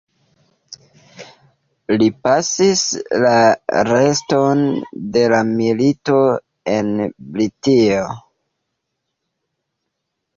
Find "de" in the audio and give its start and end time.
5.17-5.23